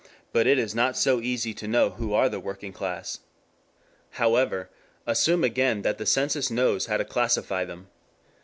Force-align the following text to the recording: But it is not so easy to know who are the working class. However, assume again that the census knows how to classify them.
But 0.33 0.47
it 0.47 0.57
is 0.57 0.73
not 0.73 0.97
so 0.97 1.21
easy 1.21 1.53
to 1.53 1.67
know 1.67 1.91
who 1.91 2.11
are 2.11 2.27
the 2.27 2.39
working 2.39 2.73
class. 2.73 3.19
However, 4.13 4.67
assume 5.05 5.43
again 5.43 5.83
that 5.83 5.99
the 5.99 6.07
census 6.07 6.49
knows 6.49 6.87
how 6.87 6.97
to 6.97 7.05
classify 7.05 7.65
them. 7.65 7.87